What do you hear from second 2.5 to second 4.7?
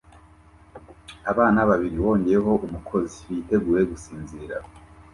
umkozi bitegure gusinzira